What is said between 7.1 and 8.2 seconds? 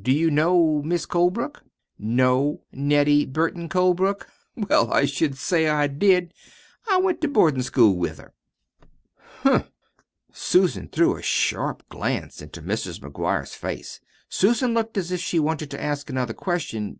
to boardin' school with